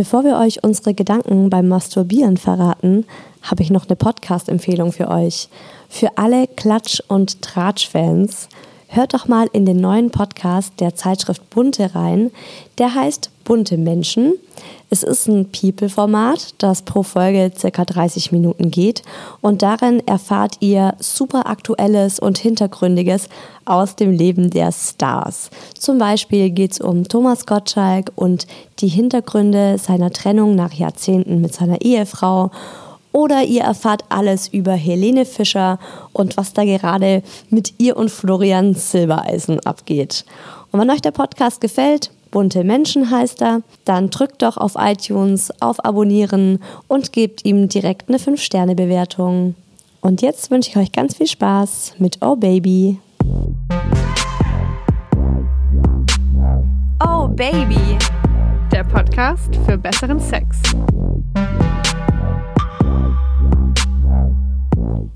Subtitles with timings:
[0.00, 3.04] Bevor wir euch unsere Gedanken beim Masturbieren verraten,
[3.42, 5.50] habe ich noch eine Podcast-Empfehlung für euch.
[5.90, 8.48] Für alle Klatsch- und Tratsch-Fans,
[8.88, 12.30] hört doch mal in den neuen Podcast der Zeitschrift Bunte rein.
[12.78, 14.34] Der heißt Bunte Menschen.
[14.90, 19.02] Es ist ein People-Format, das pro Folge circa 30 Minuten geht
[19.40, 23.28] und darin erfahrt ihr super aktuelles und hintergründiges
[23.64, 25.50] aus dem Leben der Stars.
[25.76, 28.46] Zum Beispiel geht es um Thomas Gottschalk und
[28.78, 32.52] die Hintergründe seiner Trennung nach Jahrzehnten mit seiner Ehefrau
[33.10, 35.80] oder ihr erfahrt alles über Helene Fischer
[36.12, 40.24] und was da gerade mit ihr und Florian Silbereisen abgeht.
[40.70, 45.52] Und wenn euch der Podcast gefällt, Bunte Menschen heißt er, dann drückt doch auf iTunes
[45.60, 49.56] auf Abonnieren und gebt ihm direkt eine 5-Sterne-Bewertung.
[50.00, 53.00] Und jetzt wünsche ich euch ganz viel Spaß mit Oh Baby.
[57.04, 57.98] Oh Baby,
[58.70, 60.56] der Podcast für besseren Sex.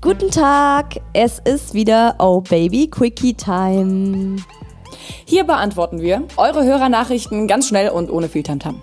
[0.01, 4.35] Guten Tag, es ist wieder Oh Baby Quickie Time.
[5.25, 8.81] Hier beantworten wir eure Hörernachrichten ganz schnell und ohne viel Tamtam.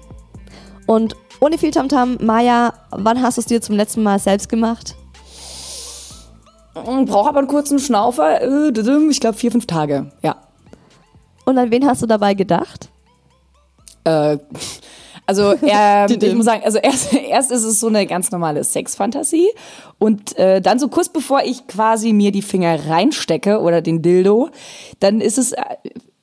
[0.86, 4.94] Und ohne viel Tamtam, Maja, wann hast du es dir zum letzten Mal selbst gemacht?
[6.74, 8.40] Brauche aber einen kurzen Schnaufer.
[8.40, 8.72] Äh,
[9.10, 10.36] ich glaube vier, fünf Tage, ja.
[11.44, 12.88] Und an wen hast du dabei gedacht?
[14.04, 14.38] Äh,
[15.26, 19.48] also er, ich muss sagen, also erst, erst ist es so eine ganz normale Sexfantasie
[19.98, 24.50] und äh, dann so kurz bevor ich quasi mir die Finger reinstecke oder den Dildo,
[25.00, 25.62] dann ist es äh,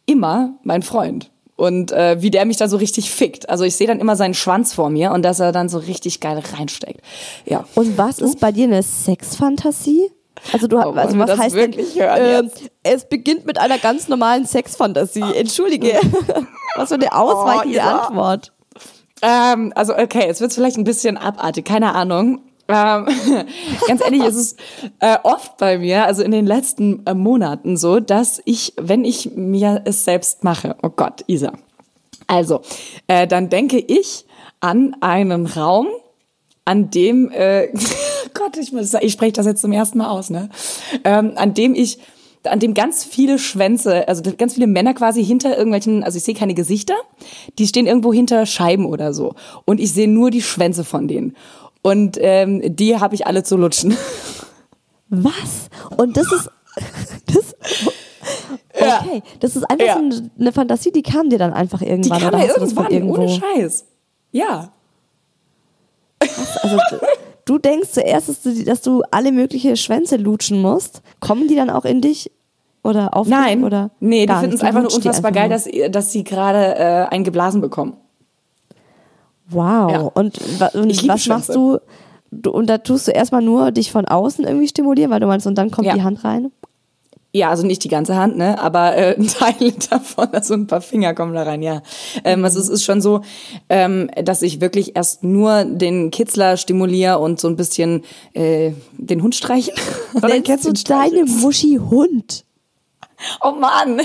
[0.09, 1.29] immer mein Freund.
[1.55, 3.49] Und äh, wie der mich da so richtig fickt.
[3.49, 6.21] Also ich sehe dann immer seinen Schwanz vor mir und dass er dann so richtig
[6.21, 7.01] geil reinsteckt.
[7.45, 7.65] Ja.
[7.75, 10.09] Und was ist bei dir eine Sexfantasie?
[10.53, 12.43] Also du oh, also was heißt denn, äh,
[12.83, 15.21] es beginnt mit einer ganz normalen Sexfantasie.
[15.35, 15.99] Entschuldige.
[16.75, 17.81] was für eine ausweichende oh.
[17.81, 18.53] Antwort.
[19.21, 22.41] Ähm, also okay, es wird vielleicht ein bisschen abartig, keine Ahnung.
[22.69, 23.07] Ähm,
[23.87, 24.55] ganz ehrlich, ist es
[24.99, 29.31] äh, oft bei mir, also in den letzten äh, Monaten so, dass ich, wenn ich
[29.35, 31.53] mir es selbst mache, oh Gott, Isa.
[32.27, 32.61] Also,
[33.07, 34.25] äh, dann denke ich
[34.59, 35.87] an einen Raum,
[36.63, 37.69] an dem, äh,
[38.35, 40.49] Gott, ich, muss, ich spreche das jetzt zum ersten Mal aus, ne?
[41.03, 41.97] Ähm, an dem ich
[42.45, 46.35] an dem ganz viele Schwänze, also ganz viele Männer quasi hinter irgendwelchen, also ich sehe
[46.35, 46.95] keine Gesichter,
[47.57, 49.35] die stehen irgendwo hinter Scheiben oder so.
[49.65, 51.35] Und ich sehe nur die Schwänze von denen.
[51.81, 53.95] Und ähm, die habe ich alle zu lutschen.
[55.09, 55.69] Was?
[55.97, 56.51] Und das ist.
[58.79, 59.99] Das, okay, das ist einfach ja.
[60.09, 62.19] so eine Fantasie, die kam dir dann einfach irgendwann.
[62.19, 63.85] Die kam oder mir irgendwann, ohne Scheiß.
[64.31, 64.71] Ja.
[66.19, 66.57] Was?
[66.63, 66.77] Also
[67.45, 71.01] du denkst zuerst, dass du, dass du alle mögliche Schwänze lutschen musst.
[71.19, 72.31] Kommen die dann auch in dich?
[72.83, 76.13] Oder auf Nein, dich, oder nee, die finden es einfach nur unfassbar geil, dass, dass
[76.13, 77.97] sie gerade äh, einen geblasen bekommen.
[79.49, 79.91] Wow.
[79.91, 79.99] Ja.
[80.01, 80.37] Und,
[80.73, 81.79] und was machst du?
[82.31, 82.51] du?
[82.51, 85.55] Und da tust du erstmal nur dich von außen irgendwie stimulieren, weil du meinst, und
[85.55, 85.93] dann kommt ja.
[85.93, 86.51] die Hand rein?
[87.31, 90.81] Ja, also nicht die ganze Hand, ne, aber äh, ein Teil davon, also ein paar
[90.81, 91.83] Finger kommen da rein, ja.
[92.23, 93.21] Ähm, also es ist schon so,
[93.69, 99.21] ähm, dass ich wirklich erst nur den Kitzler stimuliere und so ein bisschen äh, den
[99.21, 99.73] Hund streiche.
[100.21, 102.45] Nennst du deine Muschi Hund?
[103.41, 104.01] Oh Mann,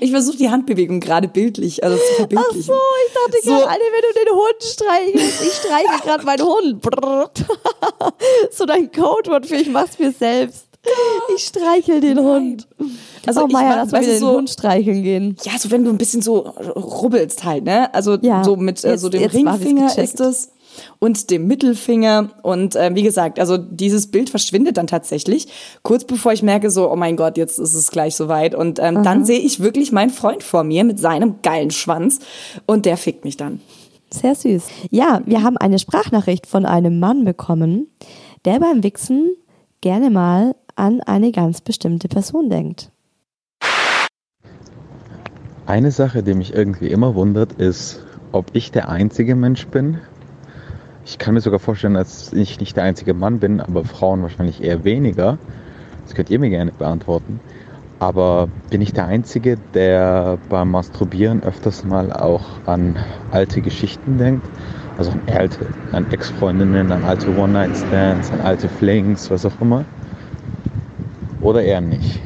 [0.00, 2.60] ich versuche die Handbewegung gerade bildlich, also zu verbildlichen.
[2.60, 2.72] Ach so,
[3.06, 3.50] ich dachte so.
[3.50, 6.84] gerade, wenn du den Hund streichelst, ich streiche gerade meinen Hund.
[8.50, 10.66] so dein Codewort für ich mach's mir selbst.
[11.34, 12.24] Ich streichel den Nein.
[12.24, 12.68] Hund.
[13.26, 15.36] Also oh, Maya, lass mal den so, Hund streicheln gehen.
[15.42, 17.92] Ja, so wenn du ein bisschen so rubbelst halt, ne?
[17.92, 20.50] Also ja, so mit äh, so dem Ringfinger ist es
[20.98, 22.30] und dem Mittelfinger.
[22.42, 25.48] Und äh, wie gesagt, also dieses Bild verschwindet dann tatsächlich,
[25.82, 28.54] kurz bevor ich merke, so, oh mein Gott, jetzt ist es gleich soweit.
[28.54, 32.20] Und ähm, dann sehe ich wirklich meinen Freund vor mir mit seinem geilen Schwanz
[32.66, 33.60] und der fickt mich dann.
[34.10, 34.64] Sehr süß.
[34.90, 37.88] Ja, wir haben eine Sprachnachricht von einem Mann bekommen,
[38.44, 39.30] der beim Wichsen
[39.80, 42.90] gerne mal an eine ganz bestimmte Person denkt.
[45.66, 49.98] Eine Sache, die mich irgendwie immer wundert, ist, ob ich der einzige Mensch bin,
[51.06, 54.62] ich kann mir sogar vorstellen, dass ich nicht der einzige Mann bin, aber Frauen wahrscheinlich
[54.62, 55.38] eher weniger.
[56.04, 57.38] Das könnt ihr mir gerne beantworten.
[58.00, 62.96] Aber bin ich der Einzige, der beim Masturbieren öfters mal auch an
[63.30, 64.46] alte Geschichten denkt?
[64.98, 69.84] Also an alte, an Ex-Freundinnen, an alte One-Night-Stands, an alte Flings, was auch immer?
[71.40, 72.20] Oder eher nicht?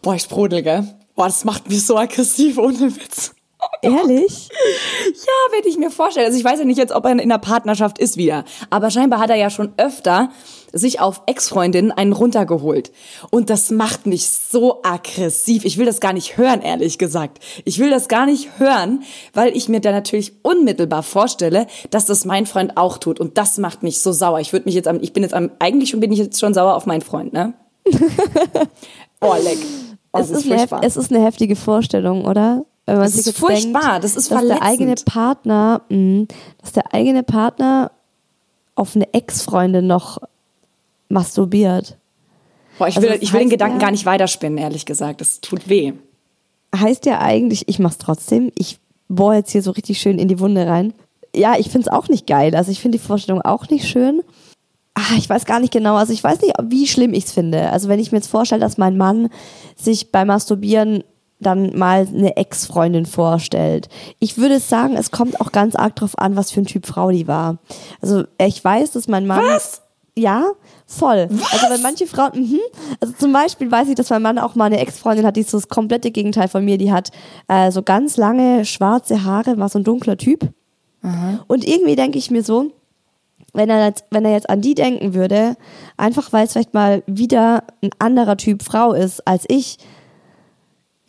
[0.00, 0.84] Boah, ich sprudel, gell?
[1.16, 3.34] Boah, das macht mich so aggressiv, ohne Witz.
[3.82, 4.48] Oh Ehrlich?
[5.14, 6.26] Ja, wenn ich mir vorstelle.
[6.26, 8.44] Also ich weiß ja nicht jetzt, ob er in einer Partnerschaft ist wieder.
[8.70, 10.30] Aber scheinbar hat er ja schon öfter
[10.72, 12.92] sich auf Ex-Freundinnen einen runtergeholt.
[13.30, 15.64] Und das macht mich so aggressiv.
[15.64, 17.38] Ich will das gar nicht hören, ehrlich gesagt.
[17.64, 19.02] Ich will das gar nicht hören,
[19.32, 23.20] weil ich mir da natürlich unmittelbar vorstelle, dass das mein Freund auch tut.
[23.20, 24.40] Und das macht mich so sauer.
[24.40, 26.74] Ich würde mich jetzt am, ich bin jetzt am, eigentlich bin ich jetzt schon sauer
[26.74, 27.54] auf meinen Freund, ne?
[29.20, 29.58] oh, leck.
[30.12, 32.64] Oh, es, ist eine, es ist eine heftige Vorstellung, oder?
[32.88, 35.04] Wenn man das sich ist furchtbar, denkt, das ist dass der eigene verletzend.
[35.06, 36.24] Partner, mh,
[36.60, 37.90] dass der eigene Partner
[38.74, 40.18] auf eine Ex-Freundin noch
[41.08, 41.96] masturbiert.
[42.78, 45.20] Boah, ich Also will, ich will den Gedanken ja- gar nicht weiterspinnen, ehrlich gesagt.
[45.20, 45.92] Das tut weh.
[46.76, 48.52] Heißt ja eigentlich, ich mach's trotzdem.
[48.54, 50.92] Ich bohre jetzt hier so richtig schön in die Wunde rein.
[51.34, 52.54] Ja, ich find's auch nicht geil.
[52.54, 54.22] Also ich finde die Vorstellung auch nicht schön.
[54.94, 55.96] Ah, ich weiß gar nicht genau.
[55.96, 57.70] Also ich weiß nicht, wie schlimm ich's finde.
[57.70, 59.28] Also wenn ich mir jetzt vorstelle, dass mein Mann
[59.76, 61.04] sich beim Masturbieren
[61.40, 63.88] dann mal eine Ex-Freundin vorstellt.
[64.18, 67.10] Ich würde sagen, es kommt auch ganz arg drauf an, was für ein Typ Frau
[67.10, 67.58] die war.
[68.00, 69.44] Also ich weiß, dass mein Mann.
[69.44, 69.82] Was?
[70.16, 70.50] Ja,
[70.84, 71.28] voll.
[71.30, 72.60] Also wenn manche Frauen, mhm.
[73.00, 75.50] also zum Beispiel weiß ich, dass mein Mann auch mal eine Ex-Freundin hat, die ist
[75.50, 76.76] so das komplette Gegenteil von mir.
[76.76, 77.10] Die hat
[77.46, 80.48] äh, so ganz lange schwarze Haare, war so ein dunkler Typ.
[81.46, 82.72] Und irgendwie denke ich mir so,
[83.54, 85.56] wenn er, jetzt, wenn er jetzt an die denken würde,
[85.96, 89.78] einfach weil es vielleicht mal wieder ein anderer Typ Frau ist als ich,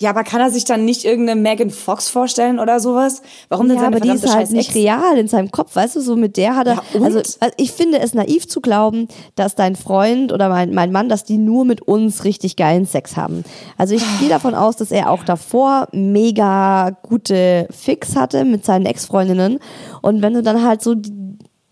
[0.02, 3.22] Ja, aber kann er sich dann nicht irgendeine Megan Fox vorstellen oder sowas?
[3.50, 4.76] Warum denn ja, seine aber die ist halt scheiß nicht Ex?
[4.76, 7.74] real in seinem Kopf, weißt du, so mit der hat er, Ja, also, also ich
[7.74, 11.66] finde es naiv zu glauben, dass dein Freund oder mein, mein Mann, dass die nur
[11.66, 13.44] mit uns richtig geilen Sex haben.
[13.78, 18.86] Also ich gehe davon aus, dass er auch davor mega gute Fix hatte mit seinen
[18.86, 19.60] Ex-Freundinnen
[20.02, 20.96] und wenn du dann halt so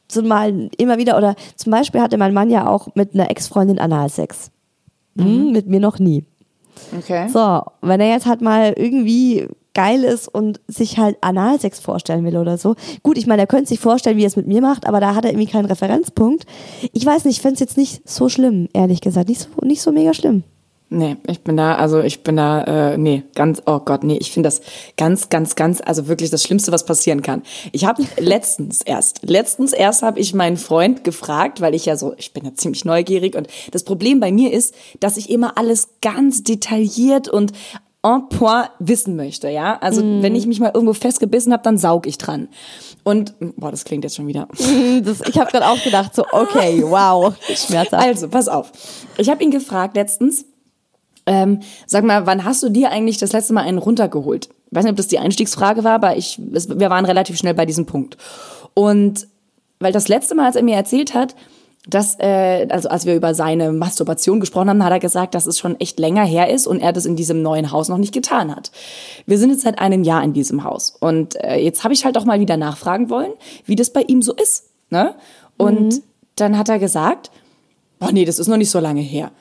[0.09, 3.79] so mal immer wieder oder zum Beispiel hatte mein Mann ja auch mit einer Ex-Freundin
[3.79, 4.51] Analsex.
[5.17, 6.23] Hm, mit mir noch nie.
[6.97, 7.27] Okay.
[7.29, 12.37] So, wenn er jetzt halt mal irgendwie geil ist und sich halt Analsex vorstellen will
[12.37, 12.75] oder so.
[13.03, 15.13] Gut, ich meine, er könnte sich vorstellen, wie er es mit mir macht, aber da
[15.13, 16.45] hat er irgendwie keinen Referenzpunkt.
[16.93, 19.29] Ich weiß nicht, ich fände es jetzt nicht so schlimm, ehrlich gesagt.
[19.29, 20.43] Nicht so, nicht so mega schlimm.
[20.89, 22.63] Nee, ich bin da, also ich bin da,
[22.93, 24.61] äh, nee, ganz, oh Gott, nee, ich finde das
[24.95, 27.43] ganz, ganz, ganz, also wirklich das Schlimmste, was passieren kann.
[27.73, 32.13] Ich habe letztens erst, letztens erst habe ich meinen Freund gefragt, weil ich ja so,
[32.17, 35.89] ich bin ja ziemlich neugierig und das Problem bei mir ist, dass ich immer alles
[36.01, 37.51] ganz detailliert und
[38.03, 39.77] en point wissen möchte, ja.
[39.81, 42.47] Also wenn ich mich mal irgendwo festgebissen habe, dann saug ich dran.
[43.03, 44.47] Und, boah, das klingt jetzt schon wieder.
[45.03, 48.03] Das, ich habe gerade auch gedacht, so, okay, wow, schmerzhaft.
[48.03, 48.71] Also, pass auf.
[49.17, 50.45] Ich habe ihn gefragt letztens,
[51.27, 54.49] ähm, sag mal, wann hast du dir eigentlich das letzte Mal einen runtergeholt?
[54.69, 57.53] Ich weiß nicht, ob das die Einstiegsfrage war, aber ich, es, wir waren relativ schnell
[57.53, 58.17] bei diesem Punkt.
[58.73, 59.27] Und
[59.79, 61.35] weil das letzte Mal, als er mir erzählt hat,
[61.87, 65.57] dass, äh, also als wir über seine Masturbation gesprochen haben, hat er gesagt, dass es
[65.57, 68.53] schon echt länger her ist und er das in diesem neuen Haus noch nicht getan
[68.53, 68.71] hat.
[69.25, 72.17] Wir sind jetzt seit einem Jahr in diesem Haus und äh, jetzt habe ich halt
[72.17, 73.31] auch mal wieder nachfragen wollen,
[73.65, 74.65] wie das bei ihm so ist.
[74.89, 75.15] Ne?
[75.55, 76.01] Und
[76.35, 77.31] dann hat er gesagt,
[77.99, 79.31] boah nee, das ist noch nicht so lange her.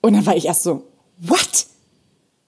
[0.00, 0.82] Und dann war ich erst so,
[1.20, 1.66] what?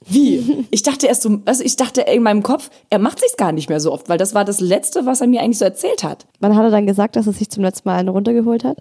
[0.06, 0.66] Wie?
[0.70, 3.70] Ich dachte erst so, also ich dachte in meinem Kopf, er macht sich's gar nicht
[3.70, 6.26] mehr so oft, weil das war das Letzte, was er mir eigentlich so erzählt hat.
[6.40, 8.78] Wann hat er dann gesagt, dass er sich zum letzten Mal einen runtergeholt hat?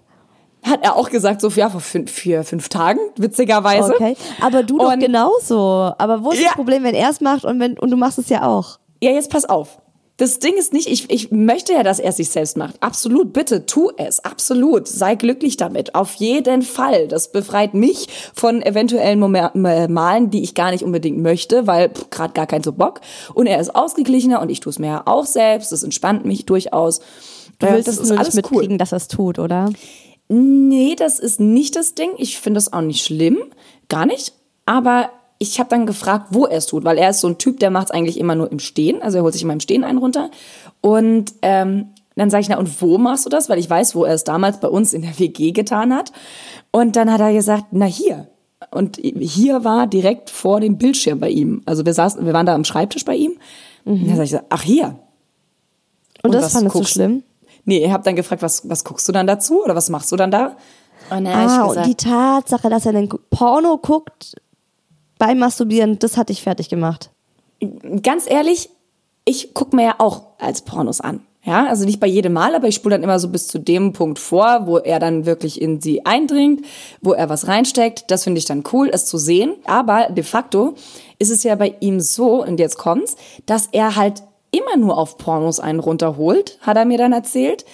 [0.64, 3.94] Hat er auch gesagt, so ja, vor fünf, vier, fünf Tagen, witzigerweise.
[3.94, 4.16] Okay.
[4.42, 5.94] Aber du doch Und- genauso.
[5.98, 6.48] Aber wo ist Ja.
[6.48, 8.80] das Problem, wenn er es macht und, wenn, und du machst es ja auch?
[9.02, 9.80] Ja, jetzt pass auf.
[10.18, 12.76] Das Ding ist nicht, ich, ich möchte ja, dass er sich selbst macht.
[12.82, 14.24] Absolut, bitte, tu es.
[14.24, 14.88] Absolut.
[14.88, 15.96] Sei glücklich damit.
[15.96, 17.08] Auf jeden Fall.
[17.08, 22.34] Das befreit mich von eventuellen äh, Malen, die ich gar nicht unbedingt möchte, weil gerade
[22.34, 23.02] gar kein so Bock.
[23.34, 25.72] Und er ist ausgeglichener und ich tue es mir ja auch selbst.
[25.72, 27.00] Das entspannt mich durchaus.
[27.58, 29.72] Du Ja, willst das es ist nur nicht mitkriegen, dass er es tut, oder?
[30.30, 32.12] Nee, das ist nicht das Ding.
[32.18, 33.40] Ich finde das auch nicht schlimm.
[33.90, 34.34] Gar nicht.
[34.68, 35.10] Aber
[35.52, 37.70] ich habe dann gefragt, wo er es tut, weil er ist so ein Typ, der
[37.70, 39.02] macht es eigentlich immer nur im Stehen.
[39.02, 40.30] Also er holt sich immer im Stehen einen runter.
[40.82, 43.50] Und ähm, dann sage ich, na, und wo machst du das?
[43.50, 46.12] Weil ich weiß, wo er es damals bei uns in der WG getan hat.
[46.72, 48.28] Und dann hat er gesagt, na hier.
[48.72, 51.62] Und hier war direkt vor dem Bildschirm bei ihm.
[51.66, 53.34] Also wir saßen, wir waren da am Schreibtisch bei ihm.
[53.86, 54.96] Und dann sag ich, so, ach hier.
[56.24, 57.24] Und, Und das fandest du guckst- schlimm?
[57.66, 59.64] Nee, ich habe dann gefragt, was, was guckst du dann dazu?
[59.64, 60.56] Oder was machst du dann da?
[61.10, 64.36] Und hab Ah, ich und gesagt, die Tatsache, dass er den Porno guckt
[65.18, 67.10] beim Masturbieren, das hat dich fertig gemacht.
[68.02, 68.70] ganz ehrlich,
[69.26, 71.22] ich gucke mir ja auch als Pornos an.
[71.46, 73.92] Ja, also nicht bei jedem Mal, aber ich spule dann immer so bis zu dem
[73.92, 76.66] Punkt vor, wo er dann wirklich in sie eindringt,
[77.02, 78.06] wo er was reinsteckt.
[78.10, 79.56] Das finde ich dann cool, es zu sehen.
[79.66, 80.76] Aber de facto
[81.20, 85.18] ist es ja bei ihm so, und jetzt kommt's, dass er halt immer nur auf
[85.18, 87.66] Pornos einen runterholt, hat er mir dann erzählt.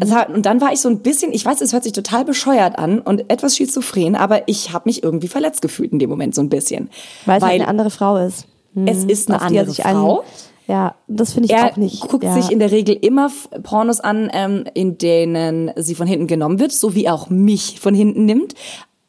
[0.00, 2.78] Also, und dann war ich so ein bisschen, ich weiß, es hört sich total bescheuert
[2.78, 6.42] an und etwas schizophren, aber ich habe mich irgendwie verletzt gefühlt in dem Moment so
[6.42, 6.90] ein bisschen.
[7.24, 8.46] Weil es halt eine andere Frau ist.
[8.74, 10.24] Hm, Es ist eine er andere sich Frau.
[10.66, 12.08] Ja, das finde ich er auch nicht.
[12.08, 12.32] guckt ja.
[12.34, 13.30] sich in der Regel immer
[13.62, 17.80] Pornos an, ähm, in denen sie von hinten genommen wird, so wie er auch mich
[17.80, 18.54] von hinten nimmt.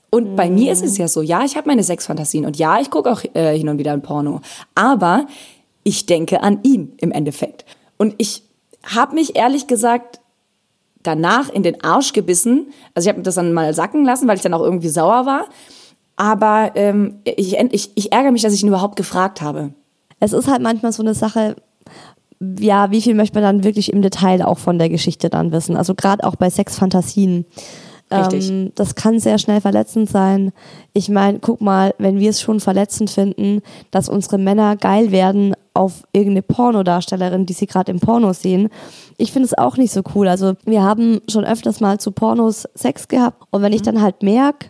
[0.09, 2.89] Und bei mir ist es ja so, ja, ich habe meine Sexfantasien und ja, ich
[2.89, 4.39] gucke auch äh, hin und wieder ein Porno.
[4.73, 5.27] Aber
[5.85, 7.63] ich denke an ihn im Endeffekt.
[7.95, 8.43] Und ich
[8.83, 10.19] habe mich ehrlich gesagt
[11.03, 12.73] danach in den Arsch gebissen.
[12.93, 15.45] Also ich habe das dann mal sacken lassen, weil ich dann auch irgendwie sauer war.
[16.17, 19.73] Aber ähm, ich, ich, ich ärgere mich, dass ich ihn überhaupt gefragt habe.
[20.19, 21.55] es ist halt manchmal so eine Sache,
[22.59, 25.77] ja, wie viel möchte man dann wirklich im Detail auch von der Geschichte dann wissen?
[25.77, 27.45] Also gerade auch bei Sexfantasien.
[28.11, 28.49] Richtig.
[28.49, 30.51] Ähm, das kann sehr schnell verletzend sein.
[30.93, 33.61] Ich meine, guck mal, wenn wir es schon verletzend finden,
[33.91, 38.69] dass unsere Männer geil werden auf irgendeine Pornodarstellerin, die sie gerade im Porno sehen.
[39.17, 40.27] Ich finde es auch nicht so cool.
[40.27, 44.23] Also wir haben schon öfters mal zu Pornos Sex gehabt und wenn ich dann halt
[44.23, 44.67] merke,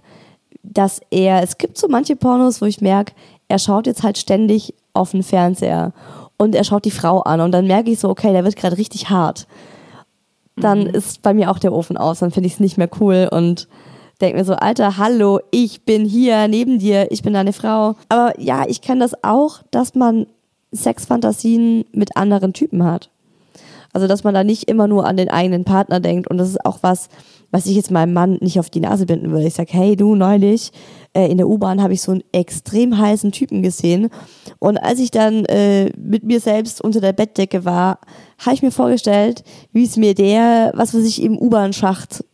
[0.63, 3.13] dass er, es gibt so manche Pornos, wo ich merke,
[3.47, 5.93] er schaut jetzt halt ständig auf den Fernseher
[6.37, 8.77] und er schaut die Frau an und dann merke ich so, okay, der wird gerade
[8.77, 9.47] richtig hart.
[10.57, 13.29] Dann ist bei mir auch der Ofen aus, dann finde ich es nicht mehr cool
[13.31, 13.67] und
[14.21, 17.95] denke mir so, Alter, hallo, ich bin hier neben dir, ich bin deine Frau.
[18.09, 20.27] Aber ja, ich kenne das auch, dass man
[20.75, 23.09] Sexfantasien mit anderen Typen hat.
[23.93, 26.29] Also, dass man da nicht immer nur an den eigenen Partner denkt.
[26.29, 27.07] Und das ist auch was,
[27.51, 29.47] was ich jetzt meinem Mann nicht auf die Nase binden würde.
[29.47, 30.73] Ich sage, hey, du, neulich
[31.13, 34.09] äh, in der U-Bahn habe ich so einen extrem heißen Typen gesehen.
[34.59, 37.99] Und als ich dann äh, mit mir selbst unter der Bettdecke war,
[38.39, 42.25] habe ich mir vorgestellt, wie es mir der, was weiß ich, im U-Bahn-Schacht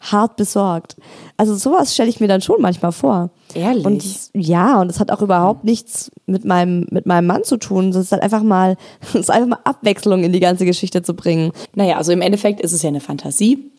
[0.00, 0.96] hart besorgt.
[1.36, 3.30] Also sowas stelle ich mir dann schon manchmal vor.
[3.54, 3.84] Ehrlich?
[3.84, 4.04] Und
[4.34, 7.90] ja, und es hat auch überhaupt nichts mit meinem, mit meinem Mann zu tun.
[7.90, 11.14] Es ist halt einfach mal, es ist einfach mal Abwechslung in die ganze Geschichte zu
[11.14, 11.52] bringen.
[11.74, 13.70] Naja, also im Endeffekt ist es ja eine Fantasie.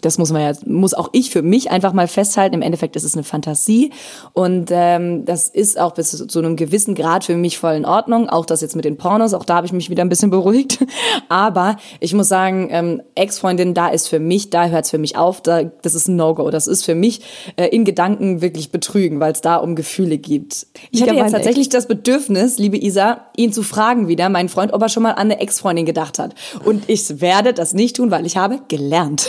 [0.00, 2.54] Das muss man ja, muss auch ich für mich einfach mal festhalten.
[2.54, 3.92] Im Endeffekt ist es eine Fantasie
[4.32, 8.28] und ähm, das ist auch bis zu einem gewissen Grad für mich voll in Ordnung.
[8.28, 10.78] Auch das jetzt mit den Pornos, auch da habe ich mich wieder ein bisschen beruhigt.
[11.28, 15.16] Aber ich muss sagen, ähm, Ex-Freundin, da ist für mich, da hört es für mich
[15.16, 15.42] auf.
[15.42, 16.50] Da, das ist ein No-Go.
[16.50, 17.22] Das ist für mich
[17.56, 20.66] äh, in Gedanken wirklich betrügen, weil es da um Gefühle geht.
[20.90, 24.72] Ich hatte Ja, jetzt tatsächlich das Bedürfnis, liebe Isa, ihn zu fragen wieder, meinen Freund,
[24.72, 26.34] ob er schon mal an eine Ex-Freundin gedacht hat.
[26.64, 29.28] Und ich werde das nicht tun, weil ich habe gelernt.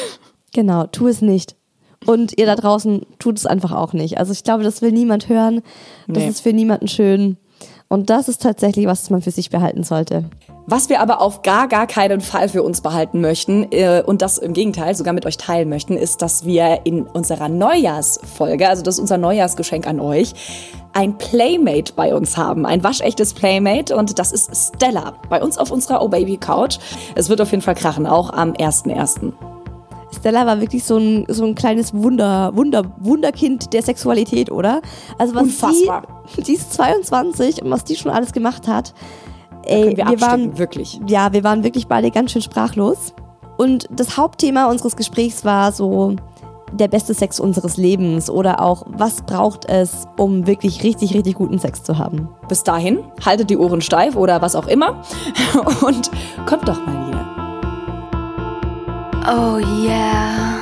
[0.53, 1.55] Genau, tu es nicht.
[2.05, 4.17] Und ihr da draußen tut es einfach auch nicht.
[4.17, 5.61] Also ich glaube, das will niemand hören.
[6.07, 6.29] Das Nee.
[6.29, 7.37] ist für niemanden schön.
[7.89, 10.29] Und das ist tatsächlich was, man für sich behalten sollte.
[10.67, 14.37] Was wir aber auf gar, gar keinen Fall für uns behalten möchten äh, und das
[14.37, 18.95] im Gegenteil sogar mit euch teilen möchten, ist, dass wir in unserer Neujahrsfolge, also das
[18.95, 20.33] ist unser Neujahrsgeschenk an euch,
[20.93, 22.67] ein Playmate bei uns haben.
[22.67, 25.13] Ein waschechtes Playmate und das ist Stella.
[25.29, 26.77] Bei uns auf unserer Oh Baby Couch.
[27.15, 29.33] Es wird auf jeden Fall krachen, auch am 1.1.
[30.17, 34.81] Stella war wirklich so ein, so ein kleines Wunder, Wunder, Wunderkind der Sexualität, oder?
[35.17, 36.03] Also was Unfassbar.
[36.35, 38.93] die, die ist 22 und was die schon alles gemacht hat.
[39.63, 40.99] Ey, Können wir, wir waren, wirklich.
[41.07, 43.13] ja, wir waren wirklich beide ganz schön sprachlos.
[43.57, 46.15] Und das Hauptthema unseres Gesprächs war so
[46.71, 51.59] der beste Sex unseres Lebens oder auch, was braucht es, um wirklich richtig, richtig guten
[51.59, 52.29] Sex zu haben.
[52.47, 55.01] Bis dahin, haltet die Ohren steif oder was auch immer
[55.85, 56.11] und
[56.45, 57.08] kommt doch mal wieder.
[59.25, 60.58] Oh yeah.